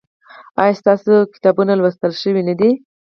ایا 0.61 0.79
ستاسو 0.81 1.13
کتابونه 1.33 1.73
لوستل 1.75 2.11
شوي 2.21 2.41
نه 2.49 2.53
دي؟ 2.59 2.69